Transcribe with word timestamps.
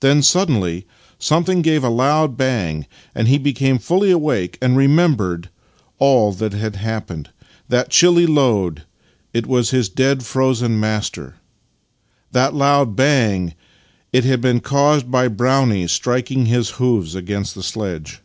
Then 0.00 0.22
suddenly 0.22 0.86
something 1.18 1.60
gave 1.60 1.84
aloud 1.84 2.34
bang, 2.34 2.86
and 3.14 3.28
he 3.28 3.36
became 3.36 3.76
fuJly 3.78 4.10
awake 4.10 4.56
and 4.62 4.74
remembered 4.74 5.50
all 5.98 6.32
that 6.32 6.54
had 6.54 6.76
happened. 6.76 7.28
That 7.68 7.90
chilly 7.90 8.24
load— 8.24 8.84
it 9.34 9.46
was 9.46 9.68
his 9.70 9.90
dead 9.90 10.22
frozen 10.24 10.80
master. 10.80 11.34
That 12.32 12.54
loud 12.54 12.96
bang— 12.96 13.52
it 14.14 14.24
had 14.24 14.40
been 14.40 14.60
caused 14.60 15.10
by 15.10 15.28
Brownie 15.28 15.88
striking 15.88 16.46
his 16.46 16.70
hoofs 16.80 17.14
against 17.14 17.54
the 17.54 17.62
sledge. 17.62 18.22